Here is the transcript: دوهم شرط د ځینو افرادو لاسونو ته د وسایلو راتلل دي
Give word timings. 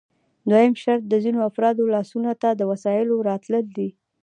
دوهم 0.49 0.73
شرط 0.83 1.03
د 1.09 1.13
ځینو 1.23 1.39
افرادو 1.49 1.91
لاسونو 1.95 2.31
ته 2.41 2.49
د 2.55 2.61
وسایلو 2.71 3.15
راتلل 3.29 3.65
دي 3.77 3.89